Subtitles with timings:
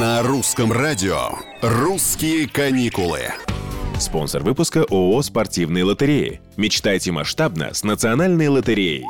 [0.00, 3.20] На русском радио «Русские каникулы».
[3.98, 6.40] Спонсор выпуска ООО «Спортивные лотереи».
[6.56, 9.04] Мечтайте масштабно с национальной лотереей.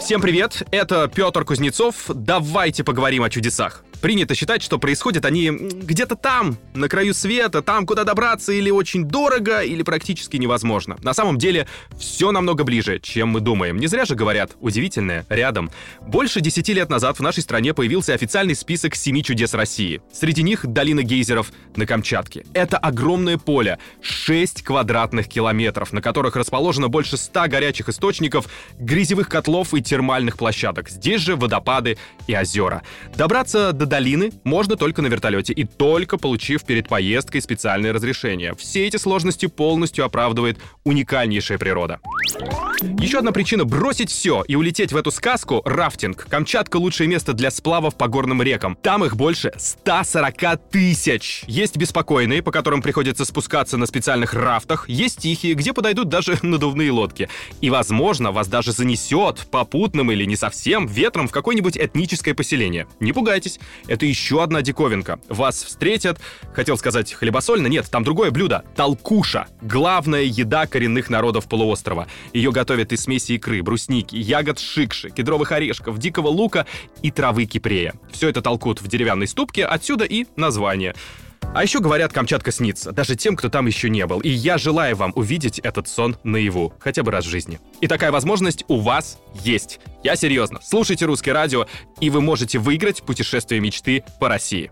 [0.00, 2.06] Всем привет, это Петр Кузнецов.
[2.08, 3.84] Давайте поговорим о чудесах.
[4.00, 9.04] Принято считать, что происходят они где-то там, на краю света, там, куда добраться или очень
[9.04, 10.96] дорого, или практически невозможно.
[11.02, 11.66] На самом деле,
[11.98, 13.76] все намного ближе, чем мы думаем.
[13.78, 15.70] Не зря же говорят, удивительное, рядом.
[16.00, 20.00] Больше десяти лет назад в нашей стране появился официальный список семи чудес России.
[20.12, 22.44] Среди них долина гейзеров на Камчатке.
[22.54, 28.46] Это огромное поле, 6 квадратных километров, на которых расположено больше 100 горячих источников,
[28.78, 30.88] грязевых котлов и термальных площадок.
[30.88, 32.82] Здесь же водопады и озера.
[33.16, 38.54] Добраться до долины можно только на вертолете и только получив перед поездкой специальное разрешение.
[38.54, 41.98] Все эти сложности полностью оправдывает уникальнейшая природа.
[43.00, 46.26] Еще одна причина бросить все и улететь в эту сказку— рафтинг.
[46.28, 48.76] Камчатка— лучшее место для сплавов по горным рекам.
[48.80, 51.42] Там их больше 140 тысяч.
[51.46, 54.88] Есть беспокойные, по которым приходится спускаться на специальных рафтах.
[54.88, 57.28] Есть тихие, где подойдут даже надувные лодки.
[57.60, 62.86] И, возможно, вас даже занесет попутным или не совсем ветром в какое-нибудь этническое поселение.
[63.00, 65.20] Не пугайтесь, это еще одна диковинка.
[65.28, 66.18] Вас встретят,
[66.52, 68.64] хотел сказать хлебосольно, нет, там другое блюдо.
[68.76, 69.46] Толкуша.
[69.62, 72.06] Главная еда коренных народов полуострова.
[72.32, 76.66] Ее готовят из смеси икры, брусники, ягод шикши, кедровых орешков, дикого лука
[77.02, 77.94] и травы кипрея.
[78.10, 80.94] Все это толкут в деревянной ступке, отсюда и название.
[81.54, 84.20] А еще говорят, Камчатка снится, даже тем, кто там еще не был.
[84.20, 87.58] И я желаю вам увидеть этот сон наяву, хотя бы раз в жизни.
[87.80, 89.80] И такая возможность у вас есть.
[90.04, 90.60] Я серьезно.
[90.62, 91.66] Слушайте русское радио,
[92.00, 94.70] и вы можете выиграть путешествие мечты по России.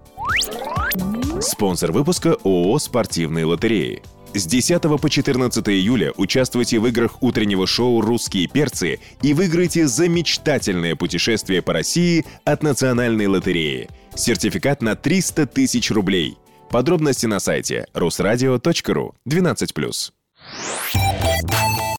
[1.41, 4.02] Спонсор выпуска ООО «Спортивные лотереи».
[4.34, 10.94] С 10 по 14 июля участвуйте в играх утреннего шоу «Русские перцы» и выиграйте замечательное
[10.94, 13.88] путешествие по России от Национальной лотереи.
[14.14, 16.36] Сертификат на 300 тысяч рублей.
[16.70, 20.12] Подробности на сайте rusradio.ru 12+.